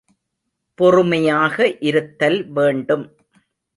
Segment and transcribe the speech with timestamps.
[0.79, 1.57] பொறுமையாக
[1.81, 3.05] இருத்தல் வேண்டும்!